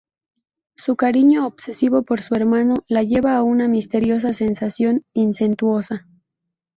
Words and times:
Su 0.77 0.95
cariño 0.95 1.45
obsesivo 1.45 2.01
por 2.01 2.23
su 2.23 2.33
hermano 2.33 2.83
la 2.87 3.03
lleva 3.03 3.35
a 3.37 3.43
una 3.43 3.67
misteriosa 3.67 4.33
sensación 4.33 5.05
incestuosa. 5.13 6.07